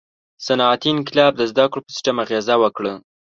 •صنعتي 0.45 0.89
انقلاب 0.93 1.31
د 1.37 1.41
زدهکړو 1.51 1.83
په 1.85 1.91
سیستم 1.95 2.15
اغېزه 2.23 2.55
وکړه. 2.63 2.93